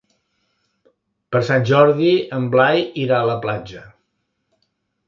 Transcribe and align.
Per 1.35 1.41
Sant 1.49 1.67
Jordi 1.73 2.09
en 2.39 2.49
Blai 2.57 2.83
irà 3.05 3.21
a 3.21 3.31
la 3.33 3.39
platja. 3.47 3.89